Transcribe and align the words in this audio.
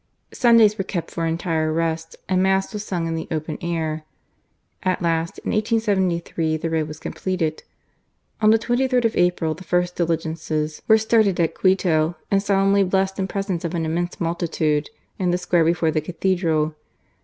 Sundays 0.33 0.79
were 0.79 0.83
kept 0.83 1.11
for 1.11 1.27
entire 1.27 1.71
rest, 1.71 2.15
and 2.27 2.41
Mass 2.41 2.73
was 2.73 2.83
sung 2.83 3.05
in 3.05 3.13
the 3.13 3.27
open 3.29 3.59
air. 3.61 4.03
At 4.81 4.99
last, 5.03 5.37
in 5.45 5.51
1873, 5.51 6.57
the 6.57 6.71
road 6.71 6.87
was 6.87 6.97
completed,] 6.99 7.61
On 8.41 8.49
the 8.49 8.57
33rd 8.57 9.05
of 9.05 9.15
April 9.15 9.53
the 9.53 9.63
first 9.63 9.97
dihgences 9.97 10.81
were 10.87 10.97
started 10.97 11.39
at 11.39 11.53
Quito, 11.53 12.15
and 12.31 12.41
solemnly 12.41 12.83
blessed 12.83 13.19
in 13.19 13.27
presence 13.27 13.63
of 13.63 13.75
an 13.75 13.85
immense 13.85 14.19
multitude, 14.19 14.89
in 15.19 15.29
the 15.29 15.37
square 15.37 15.63
before 15.63 15.91
the 15.91 16.01
Cathedral. 16.01 16.73